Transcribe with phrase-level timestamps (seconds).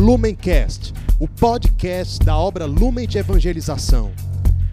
[0.00, 4.10] Lumencast, o podcast da obra Lumen de Evangelização.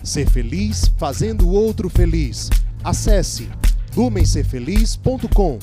[0.00, 2.48] Ser feliz fazendo o outro feliz.
[2.84, 3.50] Acesse
[3.96, 5.58] lumencerfeliz.com.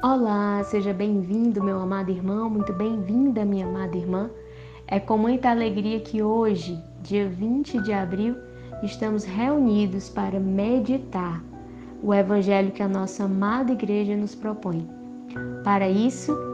[0.00, 4.30] Olá, seja bem-vindo, meu amado irmão, muito bem-vinda, minha amada irmã.
[4.86, 8.36] É com muita alegria que hoje, dia 20 de abril,
[8.84, 11.42] estamos reunidos para meditar
[12.00, 14.88] o evangelho que a nossa amada igreja nos propõe.
[15.64, 16.53] Para isso,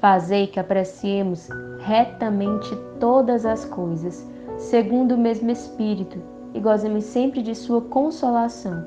[0.00, 1.48] fazei que apreciemos
[1.80, 6.18] retamente todas as coisas, segundo o mesmo Espírito,
[6.54, 8.84] e gozemos sempre de Sua consolação.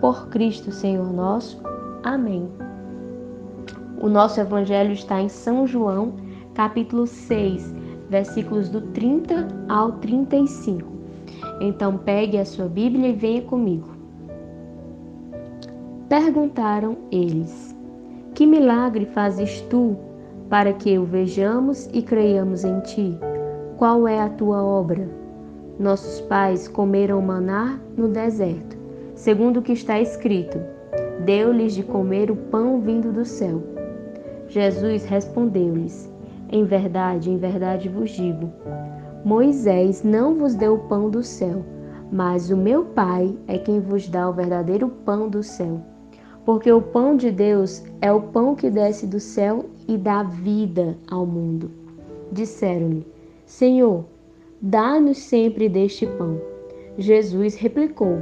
[0.00, 1.60] Por Cristo, Senhor nosso.
[2.02, 2.48] Amém.
[4.00, 6.14] O nosso Evangelho está em São João,
[6.54, 7.74] capítulo 6,
[8.08, 10.88] versículos do 30 ao 35.
[11.60, 13.88] Então pegue a sua Bíblia e venha comigo.
[16.08, 17.76] Perguntaram eles:
[18.34, 19.96] Que milagre fazes tu
[20.48, 23.18] para que o vejamos e creiamos em ti?
[23.76, 25.08] Qual é a tua obra?
[25.78, 28.76] Nossos pais comeram maná no deserto,
[29.14, 30.58] segundo o que está escrito:
[31.24, 33.62] Deu-lhes de comer o pão vindo do céu.
[34.48, 36.10] Jesus respondeu-lhes:
[36.50, 38.50] Em verdade, em verdade vos digo:
[39.24, 41.62] Moisés não vos deu o pão do céu,
[42.10, 45.80] mas o meu Pai é quem vos dá o verdadeiro pão do céu
[46.48, 50.96] porque o pão de Deus é o pão que desce do céu e dá vida
[51.10, 51.70] ao mundo.
[52.30, 53.06] Disseram-lhe:
[53.46, 54.04] Senhor,
[54.60, 56.38] dá-nos sempre deste pão.
[56.98, 58.18] Jesus replicou: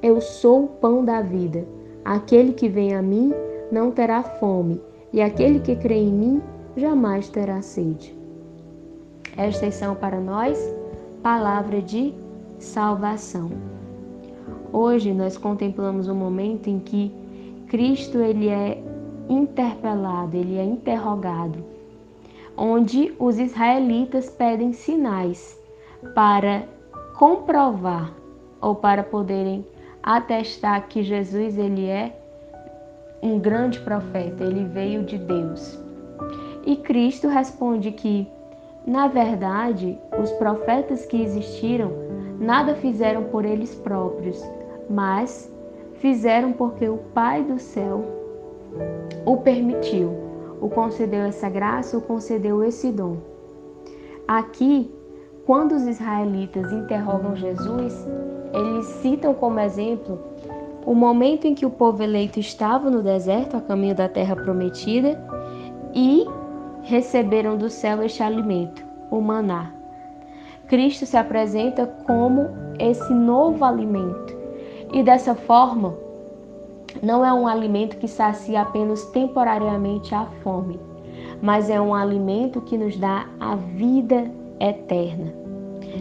[0.00, 1.66] Eu sou o pão da vida.
[2.04, 3.32] Aquele que vem a mim
[3.70, 4.80] não terá fome,
[5.12, 6.42] e aquele que crê em mim
[6.76, 8.16] jamais terá sede.
[9.36, 10.58] Estas são para nós
[11.22, 12.14] palavra de
[12.58, 13.50] salvação.
[14.72, 17.12] Hoje nós contemplamos um momento em que
[17.68, 18.82] Cristo ele é
[19.28, 21.64] interpelado, ele é interrogado,
[22.56, 25.58] onde os israelitas pedem sinais
[26.14, 26.64] para
[27.18, 28.12] comprovar
[28.60, 29.66] ou para poderem
[30.02, 32.16] atestar que Jesus ele é
[33.22, 35.78] um grande profeta, ele veio de Deus.
[36.64, 38.26] E Cristo responde que,
[38.86, 41.92] na verdade, os profetas que existiram
[42.38, 44.42] nada fizeram por eles próprios,
[44.90, 45.52] mas
[45.94, 48.21] fizeram porque o Pai do céu
[49.24, 50.10] o permitiu,
[50.60, 53.16] o concedeu essa graça, o concedeu esse dom.
[54.26, 54.90] Aqui,
[55.46, 58.06] quando os israelitas interrogam Jesus,
[58.52, 60.18] eles citam como exemplo
[60.84, 65.20] o momento em que o povo eleito estava no deserto, a caminho da terra prometida,
[65.94, 66.26] e
[66.82, 69.72] receberam do céu este alimento, o maná.
[70.66, 74.36] Cristo se apresenta como esse novo alimento
[74.92, 75.94] e dessa forma,
[77.00, 80.78] não é um alimento que sacia apenas temporariamente a fome,
[81.40, 84.30] mas é um alimento que nos dá a vida
[84.60, 85.32] eterna.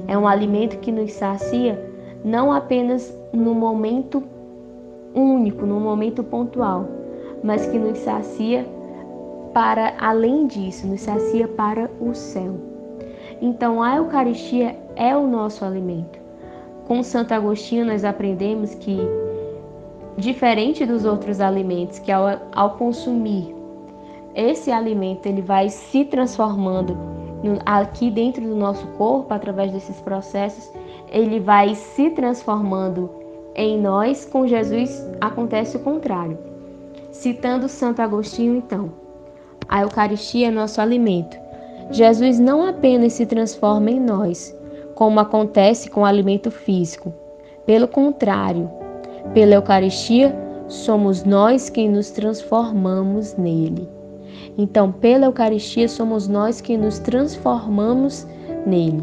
[0.07, 1.91] É um alimento que nos sacia
[2.23, 4.23] não apenas no momento
[5.13, 6.87] único, no momento pontual,
[7.43, 8.65] mas que nos sacia
[9.53, 12.55] para além disso, nos sacia para o céu.
[13.41, 16.19] Então a Eucaristia é o nosso alimento.
[16.87, 18.99] Com Santo Agostinho, nós aprendemos que,
[20.17, 23.55] diferente dos outros alimentos, que ao, ao consumir
[24.35, 26.97] esse alimento ele vai se transformando
[27.43, 30.71] no, aqui dentro do nosso corpo, através desses processos,
[31.09, 33.09] ele vai se transformando
[33.55, 36.37] em nós, com Jesus acontece o contrário.
[37.11, 38.91] Citando Santo Agostinho, então,
[39.67, 41.37] a Eucaristia é nosso alimento.
[41.89, 44.55] Jesus não apenas se transforma em nós,
[44.95, 47.13] como acontece com o alimento físico.
[47.65, 48.69] Pelo contrário,
[49.33, 50.35] pela Eucaristia,
[50.67, 53.87] somos nós quem nos transformamos nele.
[54.57, 58.27] Então, pela Eucaristia, somos nós quem nos transformamos
[58.65, 59.01] nele.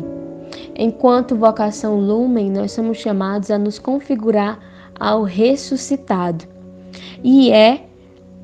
[0.76, 4.58] Enquanto vocação lumen, nós somos chamados a nos configurar
[4.98, 6.44] ao ressuscitado.
[7.22, 7.84] E é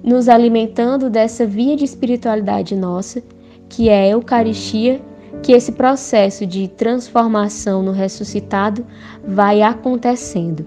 [0.03, 3.23] nos alimentando dessa via de espiritualidade nossa,
[3.69, 5.01] que é a Eucaristia,
[5.43, 8.85] que esse processo de transformação no ressuscitado
[9.27, 10.65] vai acontecendo.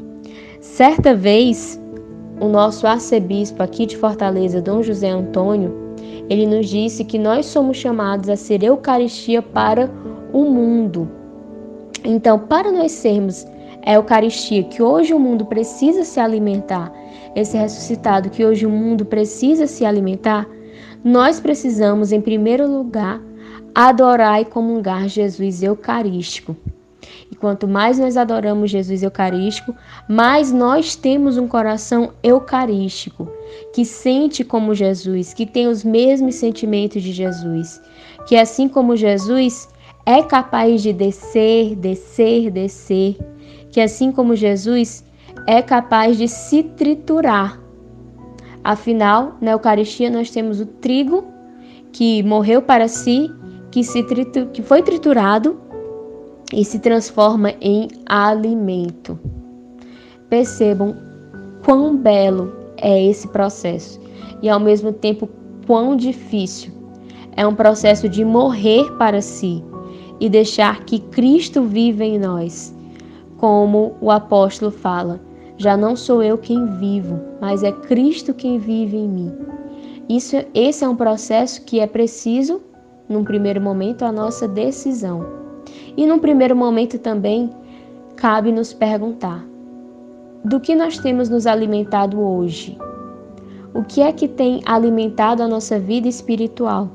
[0.60, 1.80] Certa vez,
[2.40, 5.74] o nosso arcebispo aqui de Fortaleza, Dom José Antônio,
[6.30, 9.90] ele nos disse que nós somos chamados a ser Eucaristia para
[10.34, 11.10] o mundo.
[12.04, 13.46] Então, para nós sermos
[13.86, 16.92] a Eucaristia que hoje o mundo precisa se alimentar,
[17.36, 20.48] esse ressuscitado que hoje o mundo precisa se alimentar,
[21.04, 23.22] nós precisamos, em primeiro lugar,
[23.74, 26.56] adorar e comungar Jesus Eucarístico.
[27.32, 29.76] E quanto mais nós adoramos Jesus Eucarístico,
[30.10, 33.30] mais nós temos um coração eucarístico,
[33.74, 37.82] que sente como Jesus, que tem os mesmos sentimentos de Jesus,
[38.26, 39.70] que assim como Jesus
[40.06, 43.18] é capaz de descer, descer, descer,
[43.72, 45.06] que assim como Jesus
[45.46, 47.62] é capaz de se triturar.
[48.64, 51.26] Afinal, na Eucaristia nós temos o trigo
[51.92, 53.32] que morreu para si,
[53.72, 55.60] que, se tritu que foi triturado
[56.54, 59.20] e se transforma em alimento.
[60.30, 60.96] Percebam
[61.64, 64.00] quão belo é esse processo
[64.42, 65.30] e ao mesmo tempo
[65.66, 66.72] quão difícil.
[67.36, 69.64] É um processo de morrer para si
[70.20, 72.76] e deixar que Cristo viva em nós.
[73.38, 75.20] Como o apóstolo fala,
[75.58, 79.32] já não sou eu quem vivo, mas é Cristo quem vive em mim.
[80.10, 82.62] Isso, esse é um processo que é preciso,
[83.10, 85.47] num primeiro momento, a nossa decisão.
[85.98, 87.50] E num primeiro momento também
[88.16, 89.44] cabe nos perguntar:
[90.46, 92.78] do que nós temos nos alimentado hoje?
[93.74, 96.90] O que é que tem alimentado a nossa vida espiritual?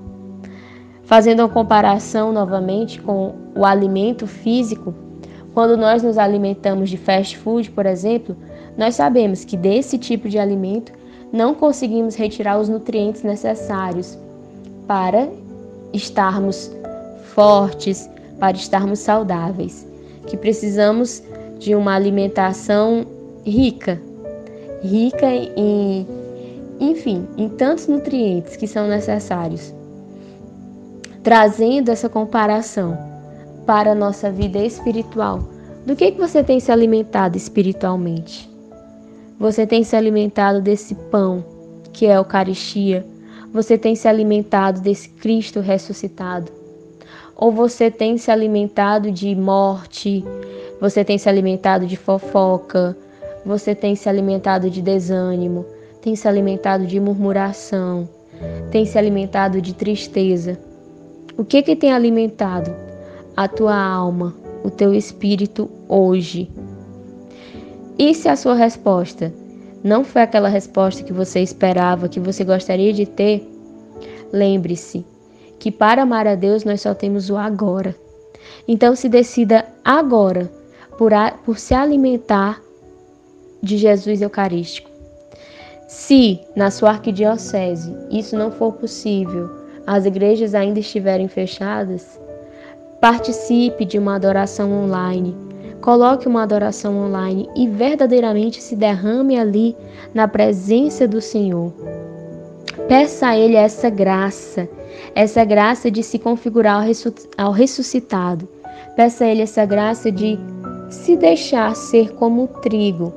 [1.02, 4.94] Fazendo uma comparação novamente com o alimento físico,
[5.52, 8.36] quando nós nos alimentamos de fast food, por exemplo,
[8.78, 10.92] nós sabemos que desse tipo de alimento
[11.32, 14.18] não conseguimos retirar os nutrientes necessários
[14.86, 15.28] para
[15.92, 16.74] estarmos
[17.34, 18.08] fortes,
[18.42, 19.86] para estarmos saudáveis,
[20.26, 21.22] que precisamos
[21.60, 23.06] de uma alimentação
[23.46, 24.02] rica,
[24.82, 26.04] rica em,
[26.80, 29.72] enfim, em tantos nutrientes que são necessários.
[31.22, 32.98] Trazendo essa comparação
[33.64, 35.38] para a nossa vida espiritual,
[35.86, 38.50] do que, que você tem se alimentado espiritualmente?
[39.38, 41.44] Você tem se alimentado desse pão
[41.92, 43.06] que é a Eucaristia?
[43.52, 46.61] Você tem se alimentado desse Cristo ressuscitado?
[47.36, 50.24] Ou você tem se alimentado de morte,
[50.80, 52.96] você tem se alimentado de fofoca,
[53.44, 55.64] você tem se alimentado de desânimo,
[56.00, 58.08] tem se alimentado de murmuração,
[58.70, 60.58] tem se alimentado de tristeza.
[61.36, 62.74] O que que tem alimentado
[63.36, 66.50] a tua alma, o teu espírito hoje?
[67.98, 69.32] E se a sua resposta
[69.82, 73.48] não foi aquela resposta que você esperava, que você gostaria de ter,
[74.32, 75.04] lembre-se,
[75.62, 77.94] que para amar a Deus nós só temos o agora.
[78.66, 80.50] Então se decida agora
[80.98, 82.60] por, a, por se alimentar
[83.62, 84.90] de Jesus Eucarístico.
[85.86, 89.48] Se na sua arquidiocese isso não for possível,
[89.86, 92.20] as igrejas ainda estiverem fechadas,
[93.00, 95.32] participe de uma adoração online.
[95.80, 99.76] Coloque uma adoração online e verdadeiramente se derrame ali
[100.12, 101.72] na presença do Senhor.
[102.88, 104.68] Peça a Ele essa graça
[105.14, 106.86] essa graça de se configurar
[107.36, 108.48] ao ressuscitado.
[108.96, 110.38] Peça a Ele essa graça de
[110.90, 113.12] se deixar ser como trigo,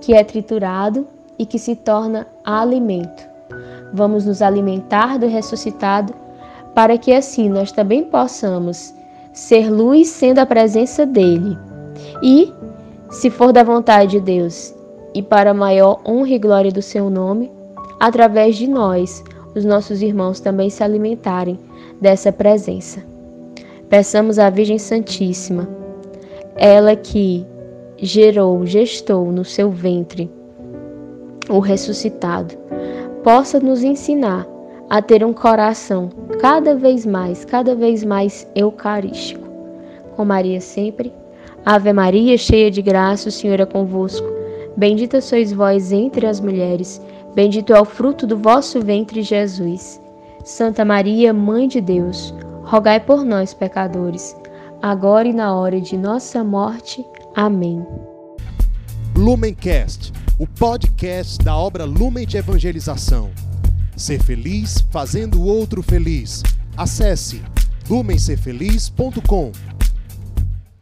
[0.00, 1.06] que é triturado
[1.38, 3.28] e que se torna alimento.
[3.92, 6.14] Vamos nos alimentar do ressuscitado
[6.74, 8.94] para que assim nós também possamos
[9.32, 11.58] ser luz sendo a presença dele.
[12.22, 12.52] E,
[13.10, 14.74] se for da vontade de Deus
[15.14, 17.50] e para maior honra e glória do seu nome,
[17.98, 21.58] através de nós, os nossos irmãos também se alimentarem
[22.00, 23.02] dessa presença.
[23.88, 25.68] Peçamos à Virgem Santíssima,
[26.56, 27.44] ela que
[27.98, 30.30] gerou, gestou no seu ventre
[31.48, 32.54] o ressuscitado,
[33.24, 34.46] possa nos ensinar
[34.88, 39.48] a ter um coração cada vez mais, cada vez mais eucarístico.
[40.16, 41.12] Com Maria sempre.
[41.64, 44.26] Ave Maria, cheia de graça, o Senhor é convosco.
[44.76, 47.00] Bendita sois vós entre as mulheres
[47.34, 50.00] Bendito é o fruto do vosso ventre, Jesus.
[50.44, 52.34] Santa Maria, Mãe de Deus,
[52.64, 54.34] rogai por nós, pecadores,
[54.82, 57.04] agora e na hora de nossa morte.
[57.34, 57.84] Amém.
[59.14, 63.30] Lumencast, o podcast da obra Lumen de Evangelização.
[63.96, 66.42] Ser feliz fazendo o outro feliz.
[66.76, 67.42] Acesse
[67.88, 69.69] lumencerfeliz.com.